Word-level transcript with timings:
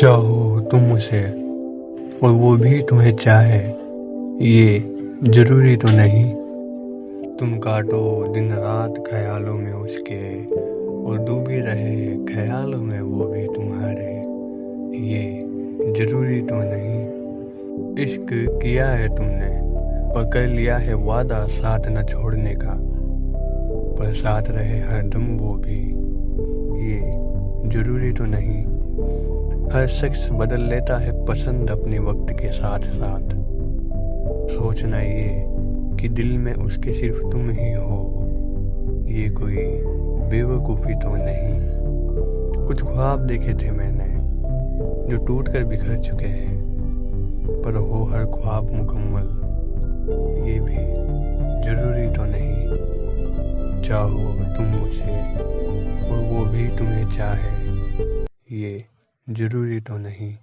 चाहो 0.00 0.60
तुम 0.60 0.92
उसे 0.92 1.22
और 2.26 2.32
वो 2.32 2.56
भी 2.56 2.82
तुम्हें 2.82 3.16
चाहे, 3.16 3.58
ये 4.44 4.78
ज़रूरी 5.24 5.76
तो 5.76 5.88
नहीं। 5.88 6.34
तुम 7.36 7.58
काटो 7.58 8.32
दिन 8.34 8.52
रात 8.52 9.04
ख्यालों 9.10 9.54
में 9.54 9.72
उसके, 9.72 10.44
और 11.04 11.18
डूबी 11.18 11.60
रहे 11.60 12.24
ख्यालों 12.34 12.82
में 12.82 13.00
वो 13.00 13.24
भी 13.24 13.46
तुम्हारे। 13.46 14.12
ये 15.08 15.40
ज़रूरी 15.98 16.42
तो 16.42 16.54
नहीं। 16.54 17.06
इश्क 18.04 18.26
किया 18.32 18.88
है 18.88 19.16
तुमने, 19.16 19.58
और 20.12 20.30
कर 20.32 20.46
लिया 20.46 20.76
है 20.76 20.94
वादा 20.94 21.46
साथ 21.46 21.80
न 21.88 22.02
छोड़ने 22.02 22.54
का। 22.54 22.80
पर 23.98 24.12
साथ 24.12 24.42
रहे 24.48 24.78
हर 24.78 25.02
दम 25.02 25.36
वो 25.36 25.54
भी। 25.54 25.80
ये 26.92 27.12
ज़रूरी 27.70 28.12
तो 28.12 28.24
नहीं। 28.24 28.66
हर 29.72 29.86
शख्स 29.86 30.28
बदल 30.32 30.60
लेता 30.60 30.96
है 30.98 31.12
पसंद 31.24 31.70
अपने 31.70 31.98
वक्त 31.98 32.32
के 32.32 32.50
साथ 32.52 32.80
साथ। 32.90 33.34
सोचना 34.48 35.00
ये 35.00 35.44
कि 36.00 36.08
दिल 36.08 36.38
में 36.38 36.52
उसके 36.54 36.92
सिर्फ़ 36.94 37.18
तुम 37.22 37.50
ही 37.50 37.72
हो, 37.72 37.98
ये 39.08 39.28
कोई 39.30 39.64
बेवकूफ़ी 40.30 40.94
तो 40.94 41.14
नहीं। 41.16 42.64
कुछ 42.66 42.82
ख्वाब 42.82 43.26
देखे 43.26 43.54
थे 43.54 43.70
मैंने, 43.70 44.08
जो 45.10 45.16
टूट 45.16 45.48
कर 45.48 45.64
बिखर 45.64 46.00
चुके 46.00 46.26
हैं, 46.26 46.56
पर 47.64 47.76
हो 47.76 48.04
हर 48.04 48.24
ख्वाब 48.24 48.72
मुकम्मल। 48.72 49.28
ये 50.48 50.58
भी 50.60 50.84
ज़रूरी 51.66 52.06
तो 52.14 52.24
नहीं। 52.24 53.82
चाहो 53.82 54.34
तुम 54.56 54.66
मुझे, 54.66 55.22
और 56.06 56.18
वो 56.24 56.44
भी 56.44 56.68
तुम्हें 56.68 57.06
चाहे। 57.16 57.50
ये 58.56 58.84
ज़रूरी 59.26 59.80
तो 59.80 59.98
नहीं। 59.98 60.36